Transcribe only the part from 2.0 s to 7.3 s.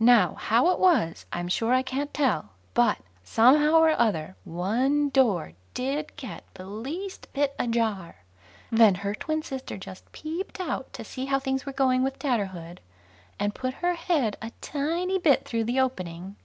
tell; but somehow or other one door did get the least